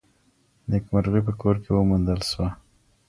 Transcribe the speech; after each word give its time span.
نېکمرغي 0.69 1.21
په 1.27 1.33
کور 1.41 1.55
کي 1.63 1.69
وموندل 1.73 2.19
سوه. 2.31 2.47